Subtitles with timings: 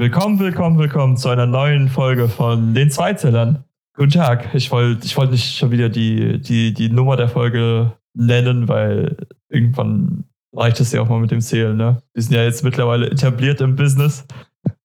[0.00, 3.64] Willkommen, willkommen, willkommen zu einer neuen Folge von den Zweizellern.
[3.94, 4.54] Guten Tag.
[4.54, 9.18] Ich wollte ich wollt nicht schon wieder die, die, die Nummer der Folge nennen, weil
[9.50, 10.24] irgendwann
[10.54, 11.76] reicht es ja auch mal mit dem Zählen.
[11.76, 12.02] Ne?
[12.14, 14.24] Wir sind ja jetzt mittlerweile etabliert im Business,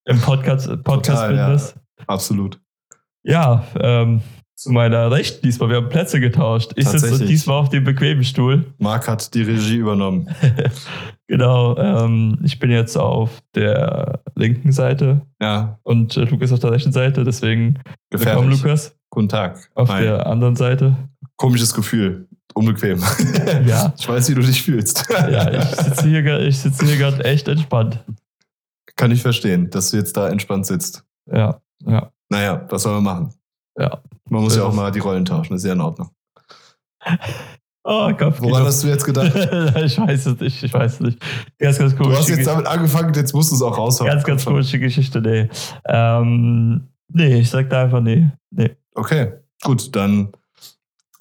[0.03, 0.83] im Podcast-Business.
[0.83, 2.03] Podcast ja.
[2.07, 2.59] Absolut.
[3.23, 4.21] Ja, ähm,
[4.55, 5.69] zu meiner Rechten diesmal.
[5.69, 6.71] Wir haben Plätze getauscht.
[6.75, 8.73] Ich sitze diesmal auf dem bequemen Stuhl.
[8.77, 10.33] Marc hat die Regie übernommen.
[11.27, 11.77] genau.
[11.77, 15.21] Ähm, ich bin jetzt auf der linken Seite.
[15.41, 15.79] Ja.
[15.83, 17.23] Und äh, Lukas auf der rechten Seite.
[17.25, 17.79] Deswegen
[18.09, 18.43] Gefährlich.
[18.43, 18.95] willkommen, Lukas.
[19.09, 19.69] Guten Tag.
[19.75, 20.03] Auf Hi.
[20.03, 20.95] der anderen Seite.
[21.35, 22.27] Komisches Gefühl.
[22.53, 23.03] Unbequem.
[23.65, 23.93] ja.
[23.97, 25.05] Ich weiß, wie du dich fühlst.
[25.09, 28.03] ja, ich sitze hier, sitze hier gerade echt entspannt.
[28.95, 31.03] Kann ich verstehen, dass du jetzt da entspannt sitzt.
[31.29, 32.11] Ja, ja.
[32.29, 33.33] Naja, was sollen wir machen?
[33.77, 34.01] Ja.
[34.29, 36.09] Man muss ja auch mal die Rollen tauschen, das ist ja in Ordnung.
[37.87, 38.41] Oh Gott.
[38.41, 39.27] Woran hast du jetzt gedacht?
[39.85, 41.19] ich weiß es nicht, ich weiß es nicht.
[41.59, 42.13] Ganz, ganz komisch.
[42.13, 44.09] Du hast jetzt damit angefangen, jetzt musst du es auch raushauen.
[44.09, 45.47] Ganz, ganz komische Geschichte, nee.
[45.85, 48.27] Ähm, nee, ich sag da einfach nee.
[48.49, 48.75] nee.
[48.95, 50.29] Okay, gut, dann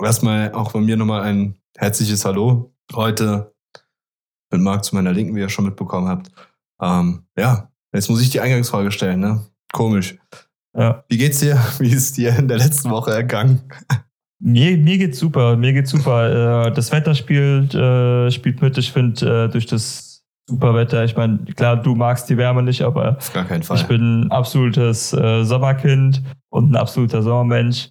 [0.03, 2.73] erstmal auch von mir nochmal ein herzliches Hallo.
[2.95, 3.53] Heute
[4.51, 6.31] mit Marc zu meiner Linken, wie ihr schon mitbekommen habt.
[6.81, 9.45] Ähm, ja, jetzt muss ich die Eingangsfrage stellen, ne?
[9.71, 10.17] Komisch.
[10.77, 11.05] Ja.
[11.09, 11.59] Wie geht's dir?
[11.79, 13.63] Wie ist dir in der letzten Woche ergangen?
[14.41, 16.67] Mir, mir geht's super, mir geht's super.
[16.67, 18.77] Äh, das Wetter spielt, äh, spielt mit.
[18.77, 22.83] Ich finde, äh, durch das super Wetter, ich meine, klar, du magst die Wärme nicht,
[22.83, 23.79] aber Auf gar keinen Fall.
[23.79, 27.89] ich bin ein absolutes Sommerkind und ein absoluter Sommermensch.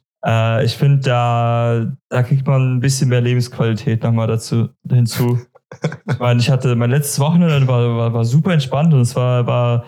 [0.64, 5.39] Ich finde, da, da kriegt man ein bisschen mehr Lebensqualität nochmal dazu hinzu.
[6.08, 9.48] ich meine, ich hatte mein letztes Wochenende war, war, war super entspannt und es war,
[9.48, 9.86] war,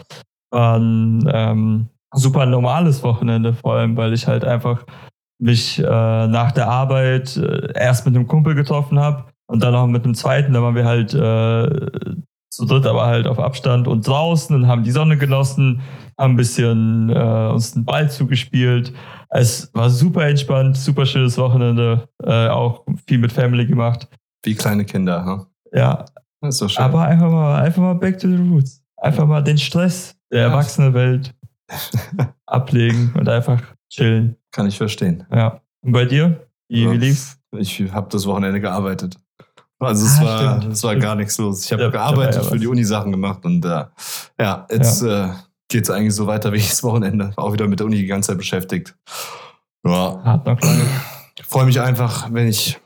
[0.50, 4.86] war ein ähm, super normales Wochenende, vor allem, weil ich halt einfach
[5.40, 9.88] mich äh, nach der Arbeit äh, erst mit einem Kumpel getroffen habe und dann noch
[9.88, 10.54] mit einem zweiten.
[10.54, 12.16] Da waren wir halt äh,
[12.50, 15.82] zu dritt, aber halt auf Abstand und draußen und haben die Sonne genossen,
[16.18, 18.94] haben ein bisschen äh, uns einen Ball zugespielt.
[19.30, 24.08] Es war super entspannt, super schönes Wochenende, äh, auch viel mit Family gemacht.
[24.44, 25.46] Wie kleine Kinder, huh?
[25.74, 26.06] Ja.
[26.42, 26.86] Das ist doch schön.
[26.86, 28.82] Aber einfach mal, einfach mal back to the roots.
[28.98, 30.48] Einfach mal den Stress der ja.
[30.48, 31.34] Erwachsenenwelt
[32.46, 34.38] ablegen und einfach chillen.
[34.52, 35.26] Kann ich verstehen.
[35.32, 35.62] Ja.
[35.82, 36.48] Und bei dir?
[36.68, 37.38] Wie, ja, lief's?
[37.58, 39.18] Ich habe das Wochenende gearbeitet.
[39.80, 41.66] Also es, ah, war, stimmt, es war gar nichts los.
[41.66, 43.86] Ich habe ja, gearbeitet, ja für die Uni Sachen gemacht und äh,
[44.40, 45.32] ja, jetzt ja.
[45.32, 45.34] Äh,
[45.68, 47.34] geht es eigentlich so weiter wie das Wochenende.
[47.36, 48.96] Auch wieder mit der Uni die ganze Zeit beschäftigt.
[49.86, 50.22] Ja.
[50.24, 50.86] Hart noch lange.
[51.38, 52.80] Ich freue mich einfach, wenn ich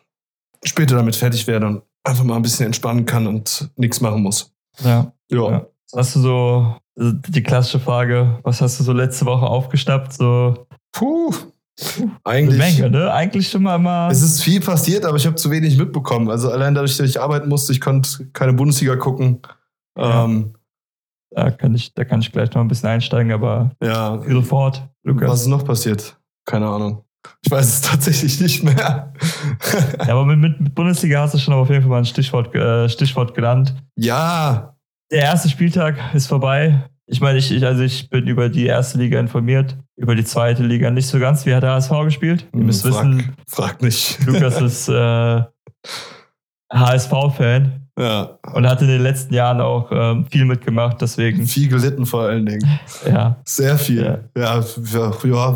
[0.63, 4.53] später damit fertig werde und einfach mal ein bisschen entspannen kann und nichts machen muss.
[4.83, 5.13] Ja.
[5.29, 5.67] ja.
[5.95, 10.13] Hast du so die klassische Frage, was hast du so letzte Woche aufgeschnappt?
[10.13, 11.33] So, Puh.
[12.25, 13.13] Eigentlich, Menge, ne?
[13.13, 14.11] Eigentlich schon mal mal.
[14.11, 16.29] Es ist viel passiert, aber ich habe zu wenig mitbekommen.
[16.29, 19.41] Also allein dadurch, dass ich arbeiten musste, ich konnte keine Bundesliga gucken.
[19.97, 20.25] Ja.
[20.25, 20.55] Ähm,
[21.31, 24.21] da kann ich, da kann ich gleich noch ein bisschen einsteigen, aber ja.
[24.27, 25.29] sofort, Lukas.
[25.29, 26.17] Was ist noch passiert?
[26.45, 27.05] Keine Ahnung.
[27.45, 29.13] Ich weiß es tatsächlich nicht mehr.
[30.05, 32.89] ja, aber mit, mit, Bundesliga hast du schon auf jeden Fall mal ein Stichwort, äh,
[32.89, 33.73] Stichwort genannt.
[33.95, 34.75] Ja,
[35.11, 36.89] der erste Spieltag ist vorbei.
[37.05, 40.63] Ich meine, ich, ich, also ich bin über die erste Liga informiert, über die zweite
[40.63, 41.45] Liga nicht so ganz.
[41.45, 42.45] Wie hat der HSV gespielt?
[42.53, 44.19] Ihr müsst frag, wissen, frag mich.
[44.25, 45.41] Lukas ist äh,
[46.71, 47.87] HSV-Fan.
[47.97, 48.39] Ja.
[48.53, 51.45] Und hat in den letzten Jahren auch ähm, viel mitgemacht, deswegen.
[51.45, 52.79] Viel gelitten vor allen Dingen.
[53.05, 53.37] Ja.
[53.43, 54.21] Sehr viel.
[54.35, 55.55] Ja, ja, ja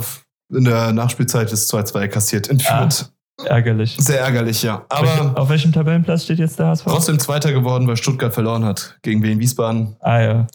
[0.50, 3.12] in der Nachspielzeit ist 2-2 kassiert in Fürth.
[3.46, 3.96] Ärgerlich.
[4.00, 4.86] Sehr ärgerlich, ja.
[4.90, 6.86] Aber auf welchem Tabellenplatz steht jetzt der HSV?
[6.86, 9.96] Trotzdem Zweiter geworden, weil Stuttgart verloren hat gegen Wien Wiesbaden.
[10.02, 10.48] Ah ja.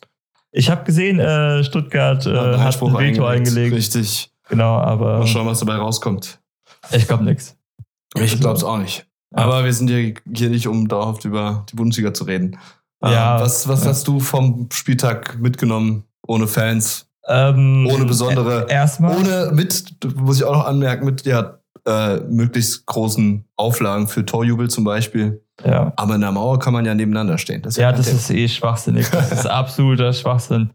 [0.53, 3.75] Ich habe gesehen, äh, Stuttgart äh, hat, hat ein Veto eingelegt.
[3.75, 4.31] Richtig.
[4.49, 5.19] Genau, aber.
[5.19, 6.41] Mal schauen, was dabei rauskommt.
[6.93, 7.56] Ich glaube nichts.
[8.15, 9.06] Ich glaube es auch nicht.
[9.33, 9.45] Ja.
[9.45, 12.59] Aber wir sind hier, hier nicht, um dauerhaft über die Bundesliga zu reden.
[13.03, 13.37] Ja.
[13.37, 13.91] Ähm, was was ja.
[13.91, 17.06] hast du vom Spieltag mitgenommen, ohne Fans?
[17.27, 18.66] Ähm, ohne besondere.
[18.71, 19.16] Erstmal.
[19.16, 21.57] Ohne mit, muss ich auch noch anmerken, mit ja,
[21.88, 25.43] äh, möglichst großen Auflagen für Torjubel zum Beispiel.
[25.65, 25.93] Ja.
[25.97, 27.62] Aber in der Mauer kann man ja nebeneinander stehen.
[27.62, 29.09] Das ja, das ist eh schwachsinnig.
[29.10, 30.71] Das ist absoluter Schwachsinn.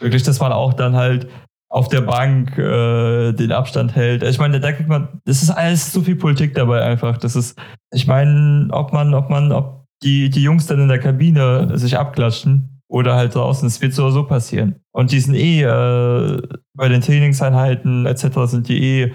[0.00, 1.28] Wirklich, dass man auch dann halt
[1.70, 4.22] auf der Bank äh, den Abstand hält.
[4.22, 7.18] Ich meine, da kriegt man, das ist alles so viel Politik dabei einfach.
[7.18, 7.58] Das ist,
[7.92, 11.98] ich meine, ob man, ob man, ob die, die Jungs dann in der Kabine sich
[11.98, 14.76] abklatschen oder halt draußen, es wird so oder so passieren.
[14.92, 16.42] Und die sind eh äh,
[16.74, 18.26] bei den Trainingseinheiten etc.
[18.44, 19.12] sind die eh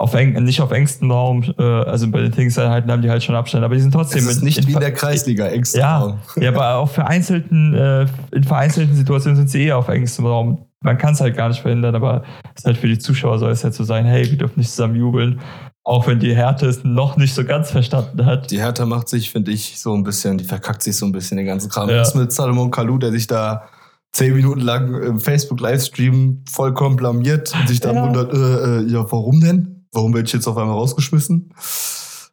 [0.00, 3.34] auf eng, nicht auf engstem Raum, äh, also bei den Trainingseinheiten haben die halt schon
[3.34, 4.20] Abstand, aber die sind trotzdem.
[4.20, 6.18] Es ist nicht wie in der Kreisliga engstem ja, Raum.
[6.36, 10.64] Ja, aber auch vereinzelten, äh, in vereinzelten Situationen sind sie eh auf engstem Raum.
[10.82, 12.22] Man kann es halt gar nicht verhindern, aber
[12.54, 14.70] es ist halt für die Zuschauer soll es halt so sein, hey, wir dürfen nicht
[14.70, 15.40] zusammen jubeln.
[15.84, 18.50] Auch wenn die Härte es noch nicht so ganz verstanden hat.
[18.50, 21.36] Die Härte macht sich, finde ich, so ein bisschen, die verkackt sich so ein bisschen
[21.36, 21.90] den ganzen Kram.
[21.90, 21.96] Ja.
[21.96, 23.68] Das mit Salomon Kalou, der sich da
[24.12, 28.06] zehn Minuten lang im Facebook-Livestream vollkommen blamiert und sich dann ja.
[28.06, 29.79] wundert, äh, äh, ja, warum denn?
[29.92, 31.52] Warum werde ich jetzt auf einmal rausgeschmissen?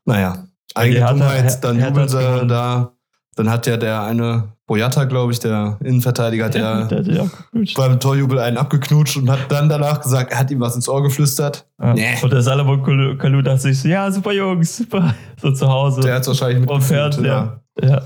[0.06, 0.46] Naja,
[0.76, 2.94] eigene Dummheit, dann jubeln sie da.
[3.36, 7.30] Dann hat ja der eine Boyata, glaube ich, der Innenverteidiger, hat ja, der, der
[7.76, 11.04] beim Torjubel einen abgeknutscht und hat dann danach gesagt, er hat ihm was ins Ohr
[11.04, 11.68] geflüstert.
[11.80, 11.94] Ja.
[11.94, 12.18] Nee.
[12.22, 16.02] Und der Salomon Kalou dachte sich so, ja, super Jungs, super, so zu Hause.
[16.02, 17.62] Der hat es wahrscheinlich mit Fernseher.
[17.82, 17.88] Ja.
[17.88, 18.02] ja.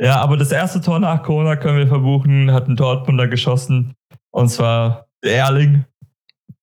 [0.00, 3.94] Ja, aber das erste Tor nach Corona können wir verbuchen, hat ein Dortmunder geschossen.
[4.32, 5.84] Und zwar Erling.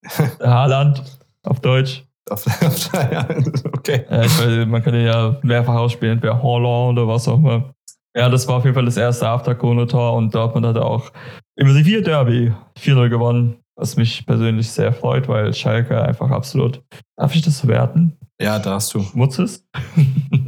[0.41, 2.05] Haaland auf Deutsch.
[2.29, 4.05] okay.
[4.09, 7.73] Ja, ich weiß, man kann ihn ja mehrfach ausspielen, entweder Haaland oder was auch immer.
[8.15, 11.11] Ja, das war auf jeden Fall das erste After-Corona-Tor und Dortmund hatte auch
[11.55, 16.83] im Revier Derby 4-0 gewonnen, was mich persönlich sehr freut, weil Schalke einfach absolut.
[17.17, 18.17] Darf ich das werten?
[18.39, 19.01] Ja, darfst du.
[19.01, 19.67] Schmutzes?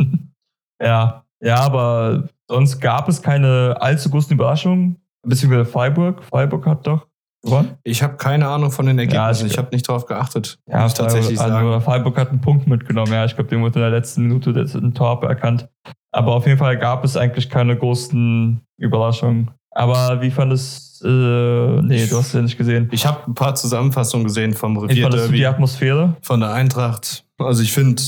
[0.81, 4.97] ja, ja, aber Sonst gab es keine allzu großen Überraschungen.
[5.25, 6.21] Beziehungsweise Freiburg.
[6.21, 7.07] Freiburg hat doch
[7.41, 7.77] gewonnen.
[7.83, 9.47] Ich habe keine Ahnung von den Ergebnissen.
[9.47, 10.59] Ja, ich, habe nicht darauf geachtet.
[10.67, 11.81] Ja, ich tatsächlich also sagen.
[11.81, 13.11] Freiburg hat einen Punkt mitgenommen.
[13.11, 15.67] Ja, ich glaube, dem wurde in der letzten Minute ein Tor erkannt.
[16.11, 19.51] Aber auf jeden Fall gab es eigentlich keine großen Überraschungen.
[19.71, 22.89] Aber wie fandest äh, nee, du hast ja nicht gesehen.
[22.91, 26.15] Ich habe ein paar Zusammenfassungen gesehen vom Revier Wie fandest du die Atmosphäre?
[26.21, 27.25] Von der Eintracht.
[27.37, 28.01] Also ich finde,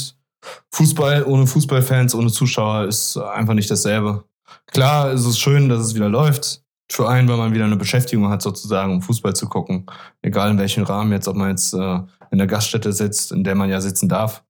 [0.72, 4.24] Fußball ohne Fußballfans, ohne Zuschauer ist einfach nicht dasselbe.
[4.68, 6.63] Klar ist es schön, dass es wieder läuft.
[6.94, 9.88] Für einen, weil man wieder eine Beschäftigung hat, sozusagen, um Fußball zu gucken.
[10.22, 12.00] Egal in welchem Rahmen jetzt, ob man jetzt äh,
[12.30, 14.44] in der Gaststätte sitzt, in der man ja sitzen darf,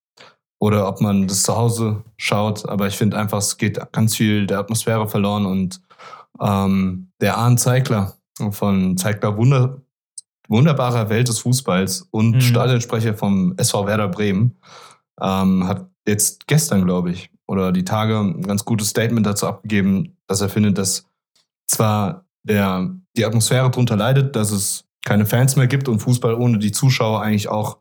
[0.60, 2.68] oder ob man das zu Hause schaut.
[2.68, 5.82] Aber ich finde einfach, es geht ganz viel der Atmosphäre verloren und
[6.42, 8.18] ähm, der Arne Zeigler
[8.52, 9.82] von Zeigler Wunder,
[10.50, 12.42] wunderbarer Welt des Fußballs und mhm.
[12.42, 14.58] Stadionsprecher vom SV Werder Bremen
[15.22, 20.18] ähm, hat jetzt gestern, glaube ich, oder die Tage ein ganz gutes Statement dazu abgegeben,
[20.28, 21.06] dass er findet, dass
[21.68, 26.60] zwar der, die Atmosphäre darunter leidet, dass es keine Fans mehr gibt und Fußball ohne
[26.60, 27.78] die Zuschauer eigentlich auch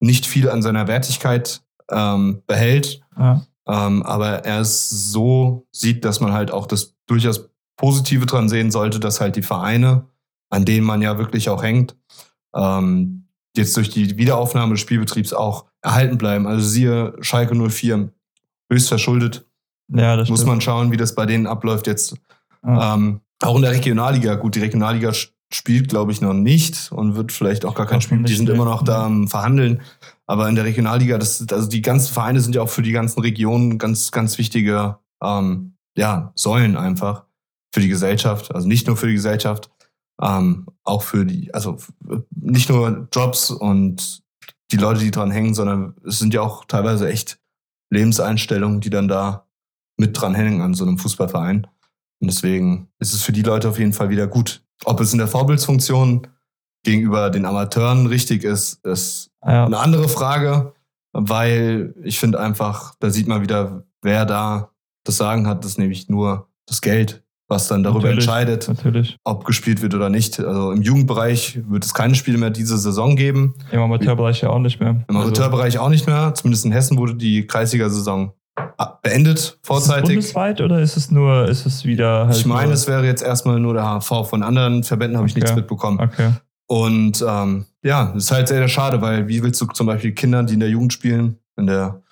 [0.00, 3.00] nicht viel an seiner Wertigkeit ähm, behält.
[3.18, 3.42] Ja.
[3.66, 8.70] Ähm, aber er es so sieht, dass man halt auch das durchaus Positive dran sehen
[8.70, 10.06] sollte, dass halt die Vereine,
[10.50, 11.96] an denen man ja wirklich auch hängt,
[12.54, 16.46] ähm, jetzt durch die Wiederaufnahme des Spielbetriebs auch erhalten bleiben.
[16.46, 18.10] Also siehe Schalke 04,
[18.70, 19.46] höchst verschuldet.
[19.88, 20.52] Ja, das Muss stimmt.
[20.52, 22.16] man schauen, wie das bei denen abläuft jetzt.
[22.66, 22.94] Ja.
[22.94, 24.34] Ähm, auch in der Regionalliga.
[24.34, 25.12] Gut, die Regionalliga
[25.52, 28.22] spielt, glaube ich, noch nicht und wird vielleicht auch gar kein Spiel.
[28.22, 29.82] Die sind immer noch da am Verhandeln.
[30.26, 33.20] Aber in der Regionalliga, das, also die ganzen Vereine sind ja auch für die ganzen
[33.20, 37.24] Regionen ganz, ganz wichtige ähm, ja, Säulen einfach
[37.72, 38.54] für die Gesellschaft.
[38.54, 39.70] Also nicht nur für die Gesellschaft,
[40.20, 41.78] ähm, auch für die, also
[42.30, 44.22] nicht nur Jobs und
[44.70, 47.40] die Leute, die dran hängen, sondern es sind ja auch teilweise echt
[47.90, 49.46] Lebenseinstellungen, die dann da
[49.96, 51.66] mit dran hängen an so einem Fußballverein.
[52.20, 54.62] Und deswegen ist es für die Leute auf jeden Fall wieder gut.
[54.84, 56.26] Ob es in der Vorbildsfunktion
[56.84, 59.66] gegenüber den Amateuren richtig ist, ist ja.
[59.66, 60.72] eine andere Frage,
[61.12, 64.70] weil ich finde einfach, da sieht man wieder, wer da
[65.04, 69.16] das Sagen hat, das ist nämlich nur das Geld was dann darüber natürlich, entscheidet, natürlich.
[69.24, 70.38] ob gespielt wird oder nicht.
[70.38, 73.54] Also im Jugendbereich wird es keine Spiele mehr diese Saison geben.
[73.72, 75.04] Im Amateurbereich ja auch nicht mehr.
[75.08, 76.34] Im also Amateurbereich auch nicht mehr.
[76.34, 78.32] Zumindest in Hessen wurde die Kreisliga-Saison
[79.02, 80.18] beendet vorzeitig.
[80.18, 83.04] Ist es bundesweit oder ist es nur, ist es wieder halt Ich meine, es wäre
[83.04, 84.28] jetzt erstmal nur der HV.
[84.28, 85.40] Von anderen Verbänden habe ich okay.
[85.40, 86.00] nichts mitbekommen.
[86.00, 86.32] Okay.
[86.66, 90.12] Und ähm, ja, das ist halt sehr, sehr schade, weil wie willst du zum Beispiel
[90.12, 92.02] Kindern, die in der Jugend spielen, in der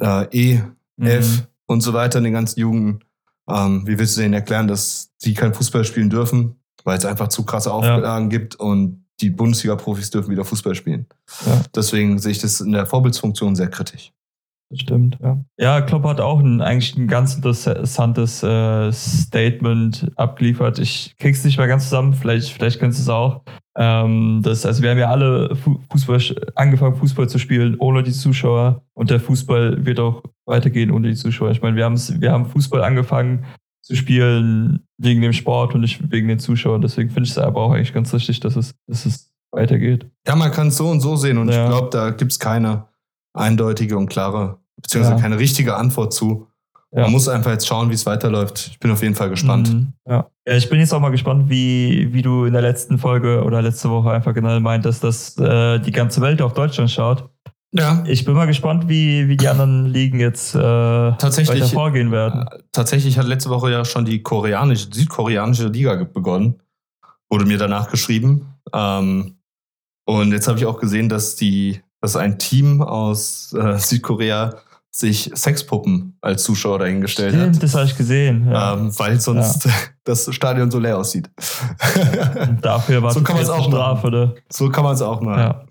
[0.00, 0.60] äh, E,
[1.00, 1.42] F mhm.
[1.66, 3.04] und so weiter, in den ganzen Jugend
[3.48, 7.28] ähm, wie willst du denen erklären, dass sie kein Fußball spielen dürfen, weil es einfach
[7.28, 8.38] zu krasse Auflagen ja.
[8.38, 11.06] gibt und die Bundesliga-Profis dürfen wieder Fußball spielen.
[11.46, 11.62] Ja.
[11.74, 14.12] Deswegen sehe ich das in der Vorbildsfunktion sehr kritisch.
[14.70, 15.42] Das stimmt, ja.
[15.58, 20.78] Ja, Klopp hat auch ein, eigentlich ein ganz interessantes äh, Statement abgeliefert.
[20.78, 23.42] Ich krieg's nicht mehr ganz zusammen, vielleicht, vielleicht kennst du es auch.
[23.78, 26.20] Ähm, das, also wir haben ja alle Fußball,
[26.54, 31.14] angefangen, Fußball zu spielen ohne die Zuschauer und der Fußball wird auch weitergehen ohne die
[31.14, 31.52] Zuschauer.
[31.52, 33.46] Ich meine, wir, wir haben Fußball angefangen
[33.80, 36.82] zu spielen wegen dem Sport und nicht wegen den Zuschauern.
[36.82, 40.10] Deswegen finde ich es aber auch eigentlich ganz richtig, dass es, dass es weitergeht.
[40.26, 41.64] Ja, man kann es so und so sehen und ja.
[41.64, 42.87] ich glaube, da gibt es keine
[43.38, 45.22] eindeutige und klare, beziehungsweise ja.
[45.22, 46.48] keine richtige Antwort zu.
[46.90, 47.02] Ja.
[47.02, 48.68] Man muss einfach jetzt schauen, wie es weiterläuft.
[48.72, 49.72] Ich bin auf jeden Fall gespannt.
[49.72, 50.26] Mhm, ja.
[50.46, 53.60] ja, ich bin jetzt auch mal gespannt, wie, wie du in der letzten Folge oder
[53.60, 57.28] letzte Woche einfach genau meintest, dass äh, die ganze Welt auf Deutschland schaut.
[57.72, 58.02] Ja.
[58.06, 62.46] Ich bin mal gespannt, wie, wie die anderen Ligen jetzt äh, tatsächlich, weiter vorgehen werden.
[62.46, 66.62] Äh, tatsächlich hat letzte Woche ja schon die koreanische, südkoreanische Liga begonnen.
[67.28, 68.54] Wurde mir danach geschrieben.
[68.72, 69.36] Ähm,
[70.06, 74.54] und jetzt habe ich auch gesehen, dass die, dass ein Team aus äh, Südkorea
[74.90, 77.62] sich Sexpuppen als Zuschauer dahingestellt Stimmt, hat.
[77.62, 78.48] das habe ich gesehen.
[78.50, 78.74] Ja.
[78.74, 79.72] Ähm, weil sonst ja.
[80.04, 81.30] das Stadion so leer aussieht.
[82.62, 84.34] dafür war so kann es auch Strafe, oder?
[84.50, 85.40] So kann man es auch machen.
[85.40, 85.64] Ja.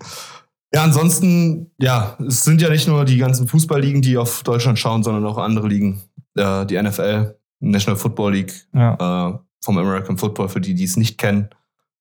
[0.72, 5.02] ja, ansonsten, ja, es sind ja nicht nur die ganzen Fußballligen, die auf Deutschland schauen,
[5.02, 6.00] sondern auch andere Ligen.
[6.36, 9.30] Äh, die NFL, National Football League ja.
[9.30, 11.50] äh, vom American Football, für die, die es nicht kennen.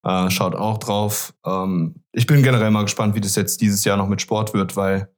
[0.08, 1.34] Äh, schaut auch drauf.
[1.46, 4.78] Ähm, ich bin generell mal gespannt, wie das jetzt dieses Jahr noch mit Sport wird,
[4.78, 5.14] weil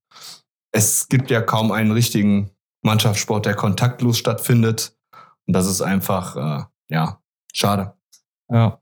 [0.71, 2.49] es gibt ja kaum einen richtigen
[2.81, 4.97] Mannschaftssport, der kontaktlos stattfindet.
[5.45, 7.21] Und das ist einfach, äh, ja,
[7.53, 7.93] schade.
[8.51, 8.79] Ja.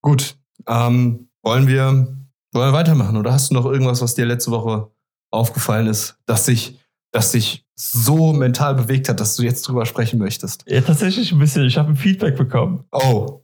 [0.00, 0.38] Gut.
[0.68, 2.16] Ähm, wollen, wir, wollen
[2.52, 3.16] wir weitermachen?
[3.16, 4.92] Oder hast du noch irgendwas, was dir letzte Woche
[5.32, 6.78] aufgefallen ist, dass sich,
[7.10, 10.64] dass sich so mental bewegt hat, dass du jetzt drüber sprechen möchtest?
[10.68, 11.64] Ja, tatsächlich ein bisschen.
[11.64, 12.84] Ich habe ein Feedback bekommen.
[12.92, 13.42] Oh.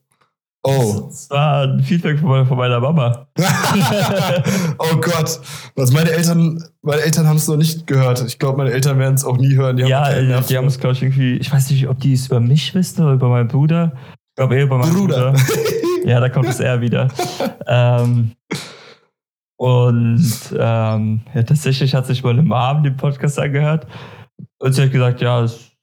[0.66, 1.08] Oh.
[1.08, 3.28] Das war ein Feedback von, von meiner Mama.
[4.78, 5.38] oh Gott.
[5.76, 8.24] Was meine Eltern, meine Eltern haben es noch nicht gehört.
[8.26, 9.76] Ich glaube, meine Eltern werden es auch nie hören.
[9.76, 12.14] Die ja, haben die, die haben es, glaube ich, irgendwie, ich weiß nicht, ob die
[12.14, 13.92] es über mich wissen oder über meinen Bruder.
[14.30, 15.32] Ich glaube eher über meinen Bruder.
[15.32, 15.44] Bruder.
[16.06, 17.08] ja, da kommt es eher wieder.
[17.66, 18.32] ähm,
[19.56, 23.86] und ähm, ja, tatsächlich hat sich meine Mom den Podcast angehört
[24.58, 25.74] und sie hat gesagt, ja, ist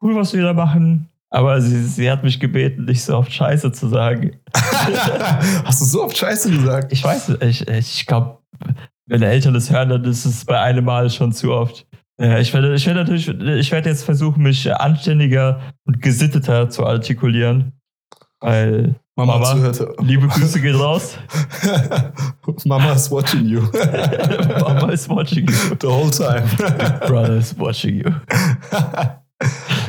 [0.00, 1.10] cool, was wir da machen.
[1.34, 4.36] Aber sie, sie hat mich gebeten, nicht so oft Scheiße zu sagen.
[4.54, 6.92] Hast du so oft Scheiße gesagt?
[6.92, 8.38] Ich weiß, ich, ich glaube,
[9.06, 11.88] wenn Eltern das hören, dann ist es bei einem Mal schon zu oft.
[12.18, 17.72] Ich werde, ich werde natürlich, ich werde jetzt versuchen, mich anständiger und gesitteter zu artikulieren.
[18.38, 19.72] Weil Mama, Mama
[20.02, 21.18] liebe Grüße geht raus.
[22.64, 23.62] Mama is watching you.
[24.60, 25.76] Mama is watching you.
[25.80, 26.48] The whole time.
[26.56, 28.12] Big brother is watching you.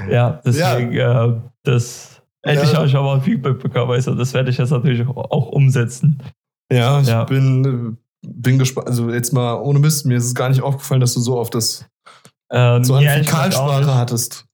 [0.10, 1.26] Ja, deswegen, ja.
[1.26, 2.78] Äh, das endlich ja.
[2.78, 6.22] habe ich aber ein Feedback bekommen, also das werde ich jetzt natürlich auch umsetzen.
[6.72, 7.24] Ja, ich ja.
[7.24, 8.88] bin, bin gespannt.
[8.88, 11.54] Also jetzt mal ohne Mist, mir ist es gar nicht aufgefallen, dass du so oft
[11.54, 11.86] das
[12.52, 14.46] ähm, so eine Fäkalsprache hattest.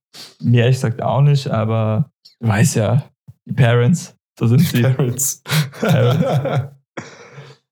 [0.41, 3.03] Mir ehrlich gesagt auch nicht, aber du weißt ja,
[3.45, 4.81] die Parents, so sind sie.
[4.81, 5.41] Parents.
[5.79, 6.71] Parents.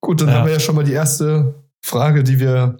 [0.01, 0.33] Gut, dann ja.
[0.36, 2.77] haben wir ja schon mal die erste Frage, die wir,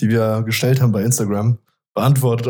[0.00, 1.58] die wir gestellt haben bei Instagram,
[1.98, 2.46] beantwortet,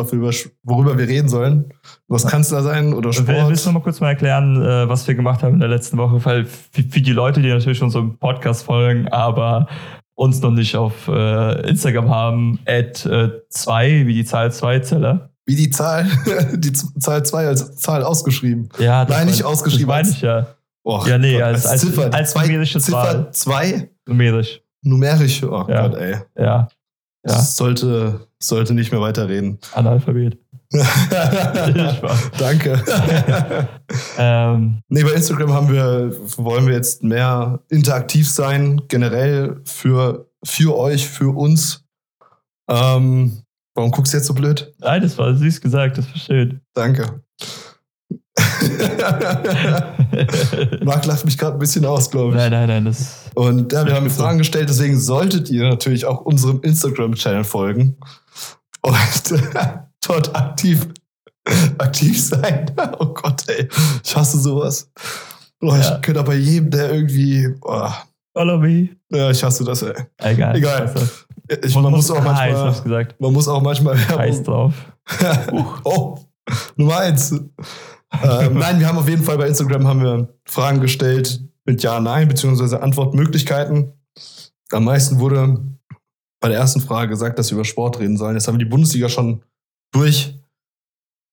[0.62, 1.73] worüber wir reden sollen.
[2.07, 3.49] Was Kanzler sein oder Sport.
[3.49, 5.97] Willst du noch mal kurz mal erklären, äh, was wir gemacht haben in der letzten
[5.97, 6.25] Woche?
[6.25, 9.69] Weil für die Leute, die natürlich schon so im Podcast folgen, aber
[10.14, 12.99] uns noch nicht auf äh, Instagram haben, at
[13.49, 15.31] 2, äh, wie die Zahl 2 Zeller.
[15.47, 16.07] Wie die Zahl,
[16.55, 18.69] die Zahl 2 als Zahl ausgeschrieben.
[18.78, 19.88] Ja, Nein, nicht ausgeschrieben.
[19.88, 20.47] Das meine ich ja.
[20.85, 23.90] Oh, ja, nee, als, als, Ziffer, als, als zwei, numerische Ziffer 2?
[24.07, 24.61] Numerisch.
[24.83, 25.88] Numerisch, oh ja.
[25.88, 26.17] Gott, ey.
[26.37, 26.69] Ja.
[27.29, 27.41] Ja.
[27.41, 29.59] Sollte, sollte nicht mehr weiterreden.
[29.75, 30.39] Analphabet.
[32.39, 32.83] Danke.
[34.19, 40.77] ähm, nee, bei Instagram haben wir, wollen wir jetzt mehr interaktiv sein, generell für, für
[40.77, 41.85] euch, für uns.
[42.69, 43.43] Ähm,
[43.75, 44.75] warum guckst du jetzt so blöd?
[44.79, 46.61] Nein, das war süß gesagt, das war schön.
[46.75, 47.23] Danke.
[50.85, 52.37] Marc lacht mich gerade ein bisschen aus, glaube ich.
[52.37, 52.85] Nein, nein, nein.
[52.85, 57.97] Das Und ja, wir haben Fragen gestellt, deswegen solltet ihr natürlich auch unserem Instagram-Channel folgen
[58.83, 58.95] und
[60.07, 60.88] dort aktiv,
[61.78, 62.71] aktiv sein.
[63.00, 63.68] Oh Gott, ey.
[64.04, 64.90] Ich hasse sowas.
[65.61, 65.97] Oh, ja.
[65.97, 67.49] Ich könnte aber jedem, der irgendwie.
[67.62, 67.88] Oh.
[68.37, 68.90] Follow me.
[69.11, 69.95] Ja, ich hasse das, ey.
[70.18, 70.57] Egal.
[70.57, 70.95] Egal.
[71.64, 73.21] Ich, man, muss auch manchmal, gesagt.
[73.21, 74.75] man muss auch manchmal Heiß drauf.
[75.85, 76.18] oh,
[76.76, 77.35] Nummer eins
[78.23, 82.00] ähm, nein, wir haben auf jeden Fall bei Instagram haben wir Fragen gestellt mit Ja,
[82.00, 83.93] Nein, beziehungsweise Antwortmöglichkeiten.
[84.71, 85.59] Am meisten wurde
[86.41, 88.35] bei der ersten Frage gesagt, dass wir über Sport reden sollen.
[88.35, 89.43] Jetzt haben wir die Bundesliga schon
[89.93, 90.35] durch.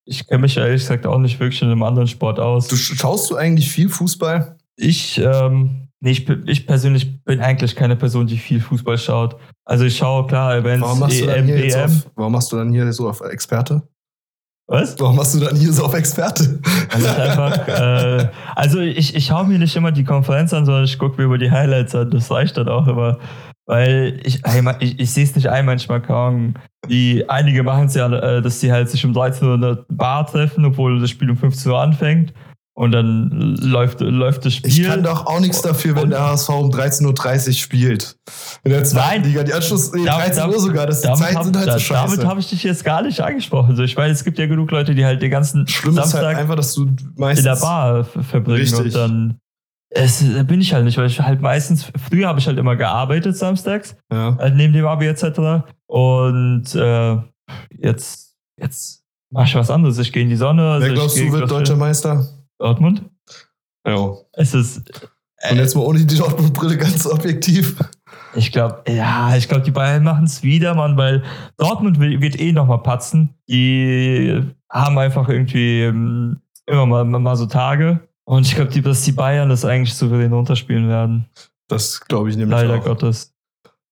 [0.06, 2.68] Ich kenne mich ehrlich gesagt auch nicht wirklich in einem anderen Sport aus.
[2.68, 4.58] Du schaust du eigentlich viel Fußball?
[4.76, 9.38] Ich, ähm, nee, ich, ich persönlich bin eigentlich keine Person, die viel Fußball schaut.
[9.64, 11.86] Also ich schaue klar Events, warum machst EM, EM.
[11.86, 13.82] Auf, warum machst du dann hier so auf Experte?
[14.68, 15.00] Was?
[15.00, 16.60] Warum machst du dann hier so auf Experte?
[16.92, 20.98] Also, einfach, äh, also ich, ich schaue mir nicht immer die Konferenz an, sondern ich
[20.98, 22.10] gucke mir über die Highlights an.
[22.10, 23.20] Das reicht dann auch immer.
[23.68, 24.42] Weil ich,
[24.80, 26.54] ich, ich sehe es nicht ein, manchmal kaum.
[26.88, 29.86] Die, einige machen es ja, äh, dass sie halt sich um 13 Uhr in der
[29.90, 32.34] Bar treffen, obwohl das Spiel um 15 Uhr anfängt.
[32.78, 34.70] Und dann läuft, läuft das Spiel.
[34.70, 38.18] Ich kann doch auch nichts dafür, wenn der HSV um 13.30 Uhr spielt.
[38.66, 41.56] In der zweiten Liga, die Anschluss, nee, 13 Uhr sogar, das die Zeiten hab, sind
[41.56, 42.18] halt so scheiße.
[42.18, 43.70] Damit habe ich dich jetzt gar nicht angesprochen.
[43.72, 46.26] Also ich meine, es gibt ja genug Leute, die halt den ganzen Schlimm Samstag ist
[46.26, 48.80] halt einfach, dass du meistens in der Bar verbringen richtig.
[48.80, 49.40] und dann
[49.90, 53.38] es, bin ich halt nicht, weil ich halt meistens, früher habe ich halt immer gearbeitet
[53.38, 54.38] samstags, ja.
[54.38, 55.64] halt neben dem Abi etc.
[55.88, 57.18] Und äh,
[57.72, 59.98] jetzt, jetzt mache ich was anderes.
[60.00, 60.72] Ich gehe in die Sonne.
[60.72, 62.28] Also Wer glaubst du, wird deutscher Meister?
[62.60, 63.04] Dortmund?
[63.88, 64.14] Ja.
[64.34, 64.90] Es ist.
[65.38, 67.76] Äh, Und jetzt mal ohne die Dortmund-Brille ganz objektiv.
[68.36, 71.24] Ich glaube, ja, ich glaube, die Bayern machen es wieder, Mann, weil
[71.58, 73.36] Dortmund wird eh nochmal patzen.
[73.48, 78.02] Die haben einfach irgendwie ähm, immer mal, mal so Tage.
[78.26, 81.26] Und ich glaube, dass die Bayern das eigentlich souverän runterspielen werden.
[81.68, 82.84] Das glaube ich nämlich Leider auch.
[82.84, 83.34] Gottes.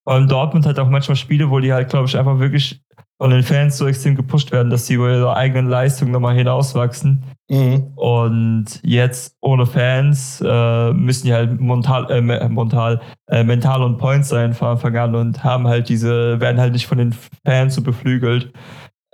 [0.04, 2.82] Vor allem Dortmund hat auch manchmal Spiele, wo die halt, glaube ich, einfach wirklich
[3.16, 7.22] von den Fans so extrem gepusht werden, dass sie über ihre eigenen Leistungen nochmal hinauswachsen.
[7.48, 7.92] Mhm.
[7.96, 14.28] Und jetzt ohne Fans äh, müssen die halt montal, äh, montal, äh, mental und Points
[14.30, 17.82] sein von Anfang an und haben halt diese, werden halt nicht von den Fans so
[17.82, 18.52] beflügelt.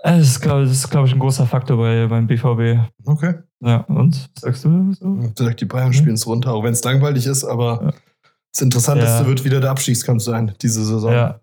[0.03, 2.79] Das ist, glaube glaub ich, ein großer Faktor bei, beim BVB.
[3.05, 3.35] Okay.
[3.63, 5.19] Ja, und sagst du so?
[5.49, 7.93] Ich die Bayern spielen es runter, auch wenn es langweilig ist, aber ja.
[8.53, 9.27] das Interessanteste ja.
[9.27, 11.13] wird wieder der Abstiegskampf sein, diese Saison.
[11.13, 11.41] Ja.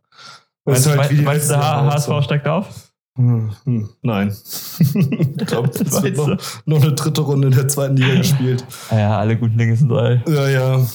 [0.65, 2.87] Meinst, halt meinst, meinst du, der HSV steigt auf?
[3.17, 4.27] Hm, hm, nein.
[4.79, 8.63] ich glaube, es wird noch, noch, eine dritte Runde in der zweiten Liga gespielt.
[8.89, 10.24] Ah ja, alle guten Dinge sind drei.
[10.27, 10.88] Ja, ja.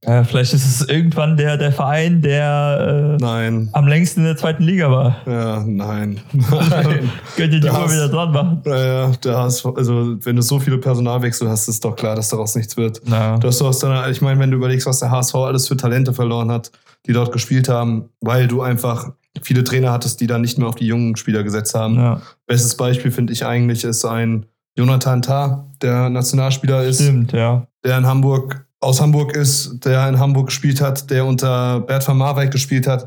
[0.00, 4.64] Äh, vielleicht ist es irgendwann der, der Verein, der äh, am längsten in der zweiten
[4.64, 5.16] Liga war.
[5.24, 6.20] Ja, nein.
[6.32, 7.10] nein.
[7.36, 8.62] Könnt ihr die mal wieder dran machen.
[8.66, 12.28] Ja, ja, der HSV, also wenn du so viele Personalwechsel hast, ist doch klar, dass
[12.28, 13.00] daraus nichts wird.
[13.06, 13.38] Ja.
[13.38, 16.50] Du hast deiner, ich meine, wenn du überlegst, was der HSV alles für Talente verloren
[16.50, 16.70] hat,
[17.06, 19.12] die dort gespielt haben, weil du einfach
[19.42, 21.96] viele Trainer hattest, die dann nicht mehr auf die jungen Spieler gesetzt haben.
[21.96, 22.22] Ja.
[22.46, 27.02] Bestes Beispiel finde ich eigentlich ist ein Jonathan Tah, der Nationalspieler ist.
[27.02, 27.66] Stimmt, ja.
[27.84, 32.18] Der in Hamburg aus Hamburg ist, der in Hamburg gespielt hat, der unter Bert van
[32.18, 33.04] Marwijk gespielt hat.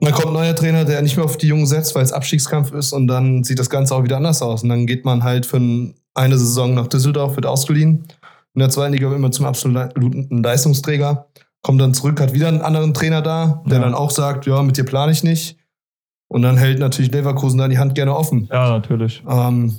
[0.00, 2.12] Und dann kommt ein neuer Trainer, der nicht mehr auf die Jungen setzt, weil es
[2.12, 4.62] Abstiegskampf ist und dann sieht das Ganze auch wieder anders aus.
[4.62, 5.60] Und dann geht man halt für
[6.14, 8.06] eine Saison nach Düsseldorf, wird ausgeliehen.
[8.54, 11.26] In der zweiten Liga immer zum absoluten Leistungsträger.
[11.62, 13.84] Kommt dann zurück, hat wieder einen anderen Trainer da, der ja.
[13.84, 15.58] dann auch sagt, ja, mit dir plane ich nicht.
[16.28, 18.48] Und dann hält natürlich Leverkusen da die Hand gerne offen.
[18.52, 19.22] Ja, natürlich.
[19.28, 19.74] Ähm,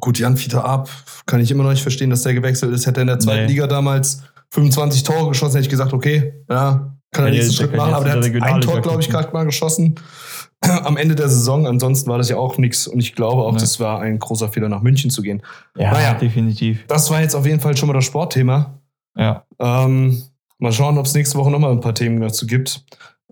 [0.00, 0.90] gut, Jan Fieter ab,
[1.26, 2.86] kann ich immer noch nicht verstehen, dass der gewechselt ist.
[2.86, 3.52] Hätte er in der zweiten nee.
[3.52, 7.94] Liga damals 25 Tore geschossen, hätte ich gesagt, okay, ja, kann er nächsten Schritt machen.
[7.94, 9.94] Aber der hat ein Tor, glaube ich, gerade mal geschossen
[10.60, 11.66] am Ende der Saison.
[11.66, 12.86] Ansonsten war das ja auch nichts.
[12.86, 13.58] Und ich glaube auch, ja.
[13.58, 15.42] das war ein großer Fehler, nach München zu gehen.
[15.76, 16.84] Ja, naja, definitiv.
[16.88, 18.80] Das war jetzt auf jeden Fall schon mal das Sportthema.
[19.16, 19.44] Ja.
[19.58, 20.22] Ähm,
[20.58, 22.84] mal schauen, ob es nächste Woche nochmal ein paar Themen dazu gibt.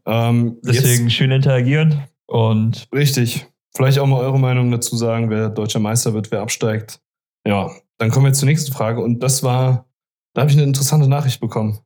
[0.06, 2.88] Ähm, Deswegen jetzt, schön interagieren und.
[2.94, 3.46] Richtig.
[3.76, 7.00] Vielleicht auch mal eure Meinung dazu sagen, wer deutscher Meister wird, wer absteigt.
[7.46, 9.00] Ja, dann kommen wir zur nächsten Frage.
[9.00, 9.86] Und das war
[10.34, 11.78] da habe ich eine interessante Nachricht bekommen.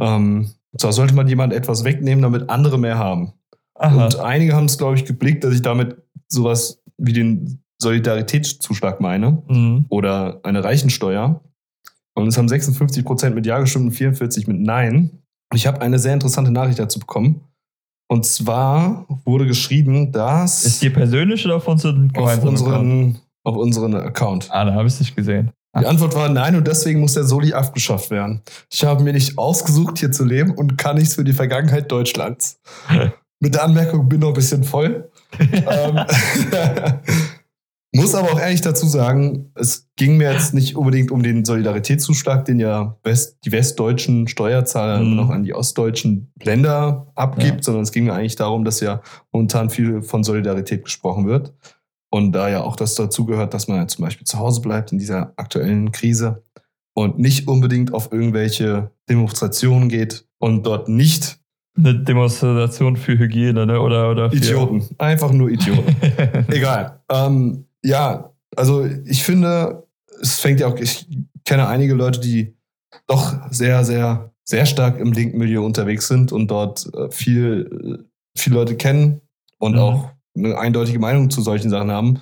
[0.00, 3.34] Ähm, und zwar sollte man jemand etwas wegnehmen, damit andere mehr haben.
[3.74, 4.06] Aha.
[4.06, 5.96] Und einige haben es, glaube ich, geblickt, dass ich damit
[6.28, 9.86] sowas wie den Solidaritätszuschlag meine mhm.
[9.88, 11.42] oder eine Reichensteuer.
[12.16, 15.22] Und es haben 56 Prozent mit Ja gestimmt und 44 mit Nein.
[15.50, 17.40] Und ich habe eine sehr interessante Nachricht dazu bekommen.
[18.08, 20.64] Und zwar wurde geschrieben, dass.
[20.64, 24.48] Ist die persönlich oder auf unseren auf unseren, auf unseren Account?
[24.50, 25.50] Ah, da habe ich es nicht gesehen.
[25.78, 28.42] Die Antwort war nein und deswegen muss der Soli abgeschafft werden.
[28.70, 32.60] Ich habe mir nicht ausgesucht, hier zu leben und kann nichts für die Vergangenheit Deutschlands.
[33.40, 35.10] Mit der Anmerkung bin noch ein bisschen voll.
[35.40, 35.98] ähm,
[37.94, 42.44] muss aber auch ehrlich dazu sagen, es ging mir jetzt nicht unbedingt um den Solidaritätszuschlag,
[42.44, 45.16] den ja West, die westdeutschen Steuerzahler mhm.
[45.16, 47.62] noch an die ostdeutschen Länder abgibt, ja.
[47.62, 49.00] sondern es ging mir eigentlich darum, dass ja
[49.32, 51.54] momentan viel von Solidarität gesprochen wird.
[52.10, 54.92] Und da ja auch das dazu gehört, dass man ja zum Beispiel zu Hause bleibt
[54.92, 56.42] in dieser aktuellen Krise
[56.94, 61.38] und nicht unbedingt auf irgendwelche Demonstrationen geht und dort nicht
[61.76, 63.80] eine Demonstration für Hygiene, ne?
[63.80, 64.84] Oder, oder für Idioten.
[64.98, 65.96] Einfach nur Idioten.
[66.48, 67.00] Egal.
[67.10, 69.86] Ähm, ja, also ich finde,
[70.20, 71.06] es fängt ja auch, ich
[71.44, 72.56] kenne einige Leute, die
[73.06, 78.04] doch sehr, sehr, sehr stark im linken Milieu unterwegs sind und dort äh, viel, äh,
[78.36, 79.20] viele Leute kennen
[79.58, 79.78] und mhm.
[79.78, 82.20] auch eine eindeutige Meinung zu solchen Sachen haben.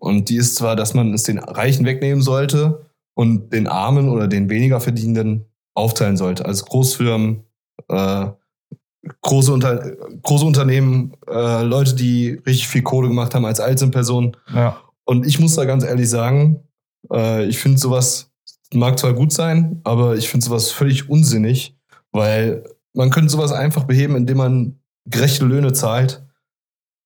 [0.00, 4.26] Und die ist zwar, dass man es den Reichen wegnehmen sollte und den Armen oder
[4.26, 5.44] den weniger Verdienenden
[5.74, 6.44] aufteilen sollte.
[6.46, 7.44] Also Großfirmen,
[7.88, 8.26] äh,
[9.20, 9.78] große, Unter
[10.22, 14.36] große Unternehmen, äh, Leute, die richtig viel Kohle gemacht haben als Einzelpersonen.
[14.52, 14.80] Ja.
[15.12, 16.60] Und ich muss da ganz ehrlich sagen,
[17.12, 18.30] äh, ich finde sowas
[18.74, 21.76] mag zwar gut sein, aber ich finde sowas völlig unsinnig,
[22.10, 26.22] weil man könnte sowas einfach beheben, indem man gerechte Löhne zahlt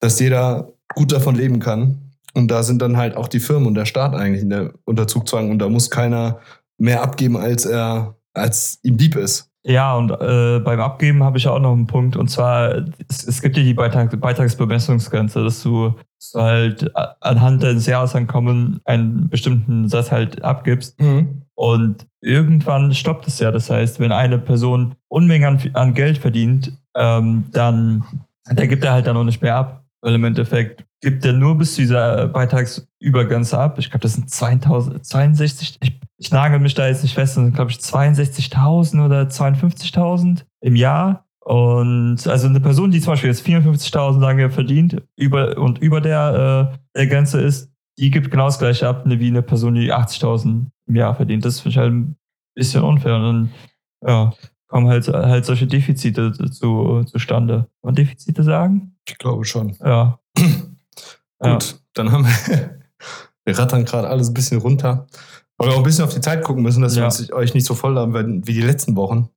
[0.00, 2.12] dass jeder gut davon leben kann.
[2.34, 5.50] Und da sind dann halt auch die Firmen und der Staat eigentlich in der Unterzugzwang
[5.50, 6.40] und da muss keiner
[6.78, 9.50] mehr abgeben, als er, als ihm lieb ist.
[9.64, 12.16] Ja, und äh, beim Abgeben habe ich auch noch einen Punkt.
[12.16, 17.62] Und zwar, es, es gibt ja die Beitrag, Beitragsbemessungsgrenze, dass du, dass du halt anhand
[17.62, 21.00] deines Jahresankommen einen bestimmten Satz halt abgibst.
[21.00, 21.42] Mhm.
[21.54, 23.50] Und irgendwann stoppt es ja.
[23.50, 28.04] Das heißt, wenn eine Person Unmengen an, an Geld verdient, ähm, dann
[28.50, 29.84] der gibt er halt dann noch nicht mehr ab.
[30.02, 33.78] Weil im Endeffekt gibt er nur bis zu dieser Beitragsübergrenze ab.
[33.78, 37.42] Ich glaube, das sind 2000, 62, ich, ich nagel mich da jetzt nicht fest, das
[37.42, 41.25] sind glaube ich 62.000 oder 52.000 im Jahr.
[41.46, 46.72] Und also eine Person, die zum Beispiel jetzt 54.000 lange verdient über, und über der,
[46.74, 50.66] äh, der Grenze ist, die gibt genau das gleiche ab wie eine Person, die 80.000
[50.88, 51.44] im Jahr verdient.
[51.44, 52.16] Das finde ich halt ein
[52.56, 53.14] bisschen unfair.
[53.14, 53.52] Und dann
[54.04, 54.32] ja,
[54.66, 57.58] kommen halt, halt solche Defizite zu, zustande.
[57.58, 58.96] Kann man Defizite sagen?
[59.08, 59.76] Ich glaube schon.
[59.84, 60.18] Ja.
[60.36, 60.42] Gut,
[61.40, 61.58] ja.
[61.94, 62.80] dann haben wir,
[63.44, 65.06] wir rattern gerade alles ein bisschen runter.
[65.58, 67.02] Weil wir auch ein bisschen auf die Zeit gucken müssen, dass ja.
[67.02, 69.28] wir uns, euch nicht so voll haben werden wie die letzten Wochen.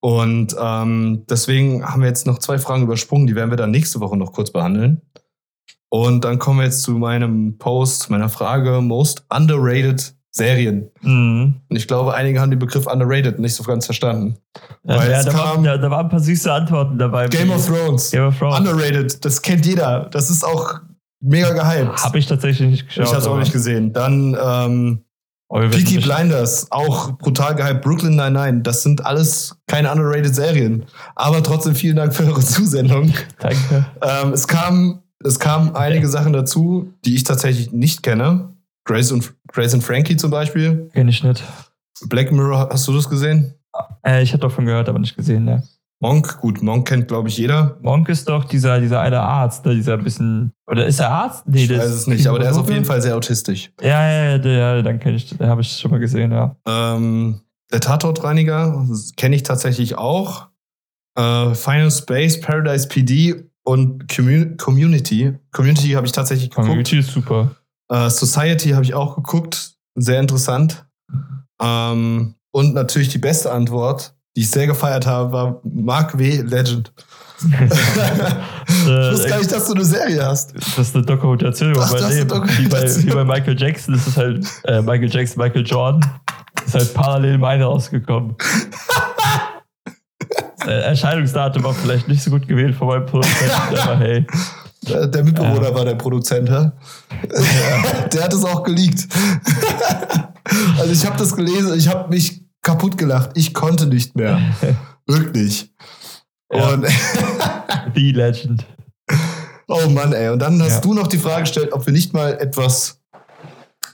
[0.00, 4.00] Und ähm, deswegen haben wir jetzt noch zwei Fragen übersprungen, die werden wir dann nächste
[4.00, 5.02] Woche noch kurz behandeln.
[5.90, 10.88] Und dann kommen wir jetzt zu meinem Post, meiner Frage, most underrated Serien.
[11.02, 11.56] Mhm.
[11.68, 14.36] Und ich glaube, einige haben den Begriff underrated nicht so ganz verstanden.
[14.84, 17.26] Ja, ja da, kam, war, da, waren ein paar süße Antworten dabei.
[17.28, 18.10] Game of Thrones.
[18.12, 18.58] Game of Thrones.
[18.60, 19.24] Underrated.
[19.24, 20.08] Das kennt jeder.
[20.12, 20.80] Das ist auch
[21.20, 22.04] mega gehypt.
[22.04, 23.04] Habe ich tatsächlich nicht geschaut.
[23.04, 23.92] Ich habe es auch nicht gesehen.
[23.92, 25.04] Dann ähm,
[25.50, 27.82] Peaky Blinders, auch brutal gehypt.
[27.82, 30.86] Brooklyn 99, das sind alles keine underrated Serien.
[31.16, 33.12] Aber trotzdem vielen Dank für eure Zusendung.
[33.38, 33.86] Danke.
[34.02, 36.08] Ähm, es kam es kamen einige ja.
[36.08, 38.54] Sachen dazu, die ich tatsächlich nicht kenne.
[38.84, 40.90] Grace und, Grace und Frankie zum Beispiel.
[40.92, 41.42] Kenn ich nicht.
[42.08, 43.54] Black Mirror, hast du das gesehen?
[44.04, 45.62] Äh, ich habe davon gehört, aber nicht gesehen, ne.
[46.02, 47.76] Monk, gut, Monk kennt, glaube ich, jeder.
[47.82, 50.52] Monk ist doch dieser, dieser eine Arzt, ne, dieser bisschen.
[50.66, 51.46] Oder ist er Arzt?
[51.46, 53.70] Nee, ich weiß es nicht, aber der ist auf jeden Fall sehr autistisch.
[53.82, 56.56] Ja, ja, ja, ja dann kenne ich, den habe ich schon mal gesehen, ja.
[56.66, 58.86] Ähm, der Tatortreiniger
[59.16, 60.48] kenne ich tatsächlich auch.
[61.18, 64.08] Äh, Final Space, Paradise PD und
[64.58, 65.36] Community.
[65.52, 66.66] Community habe ich tatsächlich geguckt.
[66.66, 67.56] Community ist super.
[67.92, 69.74] Uh, Society habe ich auch geguckt.
[69.96, 70.86] Sehr interessant.
[71.60, 76.42] Ähm, und natürlich die beste Antwort, die ich sehr gefeiert habe, war Mark W.
[76.42, 76.92] Legend.
[77.42, 77.70] ich
[79.12, 80.54] wusste gar nicht, dass du eine Serie hast.
[80.54, 82.48] Das ist eine Dokumentation über mein Leben.
[82.58, 86.04] Wie bei, wie bei Michael Jackson das ist halt äh, Michael Jackson, Michael Jordan.
[86.66, 88.36] ist halt parallel meine rausgekommen.
[90.66, 94.26] Äh, Erscheinungsdatum war vielleicht nicht so gut gewählt von meinem Produzenten, aber hey.
[94.86, 95.74] Der Mitbewohner ja.
[95.74, 96.70] war der Produzent, hä?
[97.32, 98.06] Ja.
[98.12, 99.08] Der hat es auch geleakt.
[100.78, 102.39] Also ich habe das gelesen, ich habe mich
[102.70, 103.30] kaputt gelacht.
[103.34, 104.40] Ich konnte nicht mehr.
[105.06, 105.72] Wirklich.
[106.52, 106.74] Ja.
[106.74, 106.86] Und
[107.94, 108.64] The Legend.
[109.66, 110.30] Oh Mann, ey.
[110.30, 113.00] Und dann hast du noch die Frage gestellt, ob wir nicht mal etwas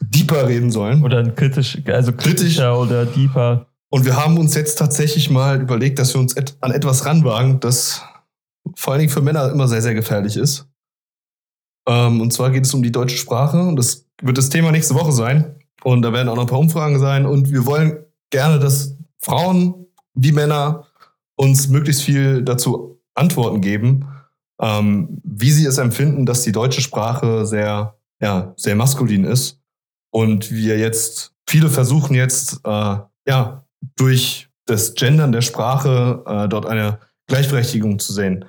[0.00, 1.02] deeper reden sollen.
[1.02, 2.92] Oder ein kritisch, also kritischer Kritisch.
[2.92, 3.66] oder deeper.
[3.88, 7.60] Und wir haben uns jetzt tatsächlich mal überlegt, dass wir uns et an etwas ranwagen,
[7.60, 8.02] das
[8.74, 10.68] vor allen Dingen für Männer immer sehr, sehr gefährlich ist.
[11.88, 13.58] Ähm, und zwar geht es um die deutsche Sprache.
[13.60, 15.54] Und das wird das Thema nächste Woche sein.
[15.82, 17.26] Und da werden auch noch ein paar Umfragen sein.
[17.26, 20.86] Und wir wollen gerne, dass Frauen wie Männer
[21.36, 24.06] uns möglichst viel dazu Antworten geben,
[24.60, 29.60] ähm, wie sie es empfinden, dass die deutsche Sprache sehr, ja, sehr maskulin ist.
[30.10, 32.96] Und wir jetzt, viele versuchen jetzt, äh,
[33.28, 33.64] ja,
[33.96, 38.44] durch das Gendern der Sprache äh, dort eine Gleichberechtigung zu sehen.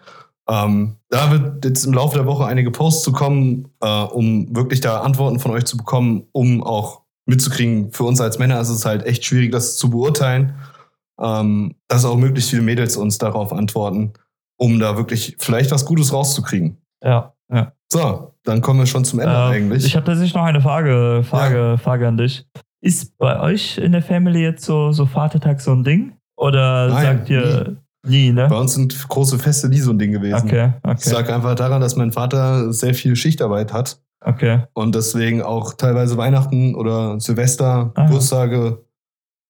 [0.49, 4.79] Ähm, da wird jetzt im Laufe der Woche einige Posts zu kommen, äh, um wirklich
[4.79, 7.91] da Antworten von euch zu bekommen, um auch mitzukriegen.
[7.91, 10.55] Für uns als Männer ist es halt echt schwierig, das zu beurteilen,
[11.21, 14.13] ähm, dass auch möglichst viele Mädels uns darauf antworten,
[14.57, 16.77] um da wirklich vielleicht was Gutes rauszukriegen.
[17.03, 17.73] Ja, ja.
[17.91, 19.85] So, dann kommen wir schon zum Ende äh, eigentlich.
[19.85, 21.77] Ich habe tatsächlich noch eine Frage, Frage, ja.
[21.77, 22.45] Frage an dich.
[22.81, 26.13] Ist bei euch in der Family jetzt so, so Vatertag so ein Ding?
[26.37, 28.27] Oder Nein, sagt ihr nie.
[28.27, 28.47] nie, ne?
[28.47, 30.47] Bei uns sind große Feste nie so ein Ding gewesen.
[30.47, 30.95] Okay, okay.
[30.99, 33.99] Ich sage einfach daran, dass mein Vater sehr viel Schichtarbeit hat.
[34.27, 34.63] Okay.
[34.73, 38.83] Und deswegen auch teilweise Weihnachten oder Silvester, ah, Geburtstage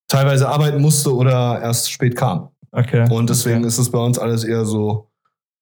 [0.08, 2.50] teilweise arbeiten musste oder erst spät kam.
[2.72, 3.08] Okay.
[3.10, 3.68] Und deswegen okay.
[3.68, 5.10] ist es bei uns alles eher so,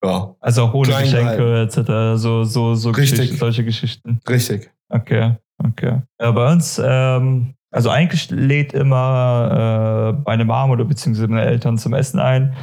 [0.04, 0.34] ja.
[0.40, 2.20] Also auch ohne Geschenke etc.
[2.20, 3.18] So, so, so Richtig.
[3.18, 4.20] Geschichten, solche Geschichten.
[4.28, 4.70] Richtig.
[4.90, 6.02] Okay, okay.
[6.20, 11.78] Ja, bei uns, ähm, also eigentlich lädt immer äh, meine Mom oder beziehungsweise meine Eltern
[11.78, 12.54] zum Essen ein.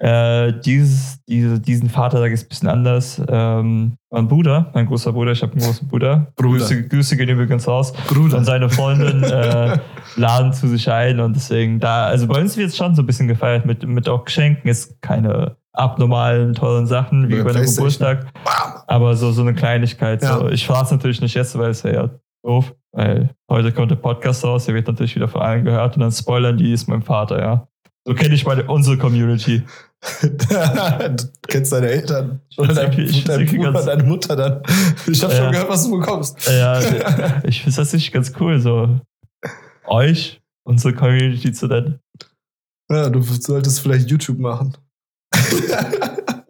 [0.00, 3.20] Äh, dieses, diese, diesen Vatertag ist ein bisschen anders.
[3.28, 6.28] Ähm, mein Bruder, mein großer Bruder, ich habe einen großen Bruder.
[6.36, 6.58] Bruder.
[6.58, 7.92] Grüße, Grüße gehen übrigens raus.
[8.06, 8.38] Bruder.
[8.38, 9.78] Und seine Freundin äh,
[10.16, 13.06] laden zu sich ein und deswegen da, also bei uns wird es schon so ein
[13.06, 18.26] bisschen gefeiert mit, mit auch Geschenken, ist keine abnormalen, tollen Sachen wie bei einem Geburtstag.
[18.86, 20.22] Aber so, so eine Kleinigkeit.
[20.22, 20.38] Ja.
[20.38, 20.48] So.
[20.48, 22.10] Ich frage es natürlich nicht jetzt, weil es ja
[22.44, 22.74] doof.
[22.92, 26.12] Weil heute kommt der Podcast raus, der wird natürlich wieder von allen gehört und dann
[26.12, 27.68] spoilern die, ist mein Vater, ja.
[28.08, 29.64] So kenne ich meine, unsere Community.
[30.22, 32.90] du kennst deine Eltern oder dein,
[33.26, 34.62] dein Bruder, deine Mutter dann.
[35.06, 35.42] Ich habe ja.
[35.42, 36.48] schon gehört, was du bekommst.
[36.48, 36.80] Ja,
[37.42, 38.98] ich finde das nicht ganz cool, so
[39.84, 42.00] euch, unsere Community zu nennen.
[42.90, 44.74] Ja, du solltest vielleicht YouTube machen.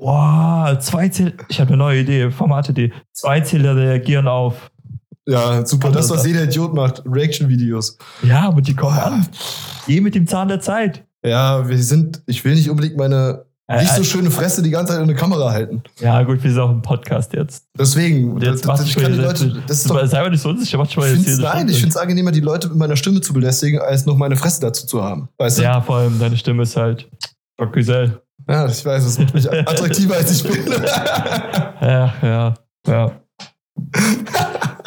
[0.00, 1.32] Wow, zwei Zähler.
[1.48, 2.92] Ich habe eine neue Idee, Formatidee.
[3.12, 4.70] Zwei Zähler reagieren auf
[5.26, 5.90] ja, super.
[5.90, 7.02] Das, was jeder Idiot macht.
[7.04, 7.98] Reaction-Videos.
[8.22, 9.28] Ja, aber die kommen an.
[9.86, 11.04] Geh mit dem Zahn der Zeit.
[11.28, 14.70] Ja, wir sind, ich will nicht unbedingt meine Äh, Nicht so äh, schöne Fresse die
[14.70, 15.82] ganze Zeit in eine Kamera halten.
[16.00, 17.64] Ja, gut, wir sind auch im Podcast jetzt.
[17.78, 19.62] Deswegen, jetzt das, ich kann die Leute.
[19.66, 21.90] Das ist doch, sei mal nicht so unsicher, mach schon mal jetzt Nein, ich finde
[21.90, 25.02] es angenehmer, die Leute mit meiner Stimme zu belästigen, als noch meine Fresse dazu zu
[25.04, 25.28] haben.
[25.36, 25.64] Weißt du?
[25.64, 27.10] Ja, vor allem deine Stimme ist halt
[27.58, 28.22] Doc Güzel.
[28.48, 30.72] Ja, ich weiß, es macht mich attraktiver, als ich bin.
[31.82, 32.54] ja, ja,
[32.86, 33.12] ja.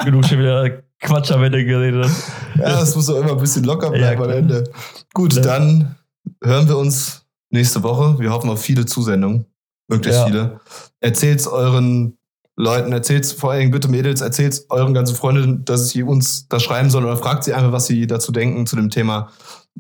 [0.04, 2.10] Genug schon wieder Quatsch am Ende geredet.
[2.58, 4.71] Ja, das muss doch immer ein bisschen locker bleiben ja, am Ende.
[5.13, 5.95] Gut, dann
[6.43, 8.19] hören wir uns nächste Woche.
[8.19, 9.45] Wir hoffen auf viele Zusendungen.
[9.88, 10.25] Möglichst ja.
[10.25, 10.60] viele.
[10.99, 12.17] Erzählt's euren
[12.58, 16.63] Leuten, erzählt's vor allen Dingen bitte Mädels, erzählt's euren ganzen Freunden, dass sie uns das
[16.63, 19.30] schreiben sollen oder fragt sie einfach, was sie dazu denken zu dem Thema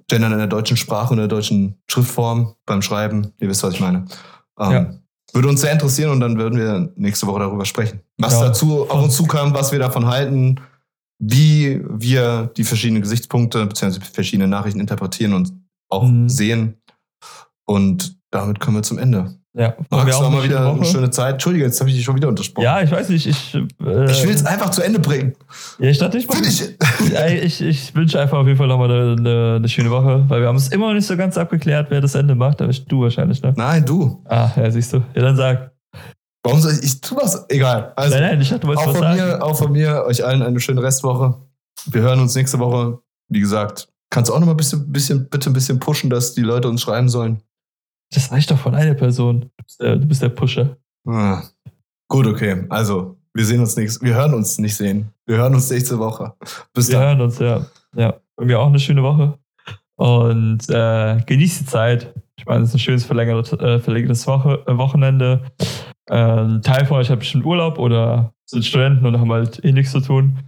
[0.07, 3.33] Gendern in der deutschen Sprache und der deutschen Schriftform beim Schreiben.
[3.39, 4.05] Ihr wisst, was ich meine.
[4.59, 4.93] Ähm, ja.
[5.33, 8.01] Würde uns sehr interessieren und dann würden wir nächste Woche darüber sprechen.
[8.17, 8.47] Was ja.
[8.47, 10.59] dazu auf uns zukam, was wir davon halten,
[11.19, 13.99] wie wir die verschiedenen Gesichtspunkte bzw.
[14.11, 15.53] verschiedene Nachrichten interpretieren und
[15.91, 16.29] auch mhm.
[16.29, 16.81] sehen.
[17.65, 19.41] Und damit kommen wir zum Ende.
[19.53, 20.75] Ja, Max, war mal wieder Woche.
[20.75, 21.33] eine schöne Zeit.
[21.33, 22.63] Entschuldige, jetzt habe ich dich schon wieder untersprochen.
[22.63, 23.27] Ja, ich weiß nicht.
[23.27, 25.33] Ich, äh, ich will es einfach zu Ende bringen.
[25.77, 27.43] Ja, ich dachte, ich, ich.
[27.43, 30.47] ich, ich wünsche einfach auf jeden Fall nochmal eine, eine, eine schöne Woche, weil wir
[30.47, 32.61] haben es immer noch nicht so ganz abgeklärt, wer das Ende macht.
[32.61, 33.53] Aber du wahrscheinlich, ne?
[33.57, 34.23] Nein, du.
[34.29, 35.03] Ah, ja, siehst du.
[35.13, 35.71] Ja, dann sag.
[36.43, 36.83] Warum soll ich?
[36.83, 37.45] Ich tu was.
[37.49, 37.91] Egal.
[37.97, 40.81] Also, nein, nein, ich du auch von mir, Auch von mir, euch allen eine schöne
[40.81, 41.41] Restwoche.
[41.87, 42.99] Wir hören uns nächste Woche.
[43.27, 46.41] Wie gesagt, kannst du auch nochmal ein bisschen, bisschen, bitte ein bisschen pushen, dass die
[46.41, 47.41] Leute uns schreiben sollen?
[48.13, 49.41] Das reicht doch von einer Person.
[49.41, 50.77] Du bist der, du bist der Pusher.
[51.07, 51.41] Ah,
[52.07, 52.65] gut, okay.
[52.69, 55.09] Also, wir sehen uns nächste, wir hören uns nicht sehen.
[55.25, 56.33] Wir hören uns nächste Woche.
[56.73, 57.01] Bis wir dann.
[57.01, 57.65] Wir hören uns, ja.
[57.95, 58.19] Ja.
[58.35, 59.39] Bei mir auch eine schöne Woche.
[59.95, 62.13] Und äh, genießt die Zeit.
[62.35, 65.43] Ich meine, es ist ein schönes verlängertes, äh, verlängertes Woche, äh, Wochenende.
[66.09, 69.91] ein Teil von euch hat bestimmt Urlaub oder sind Studenten und haben halt eh nichts
[69.91, 70.39] zu tun.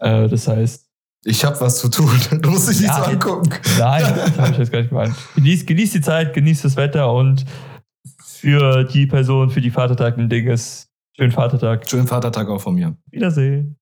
[0.00, 0.85] Äh, das heißt,
[1.26, 2.10] ich habe was zu tun.
[2.40, 3.50] Du musst dich nicht ja, so angucken.
[3.78, 5.14] Nein, das habe ich jetzt gar nicht gemeint.
[5.34, 7.44] Genieß, genieß die Zeit, genieß das Wetter und
[8.24, 11.88] für die Person, für die Vatertag ein Ding ist, schönen Vatertag.
[11.88, 12.96] Schönen Vatertag auch von mir.
[13.10, 13.76] Wiedersehen.